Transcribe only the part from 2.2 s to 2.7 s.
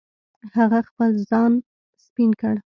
کړ.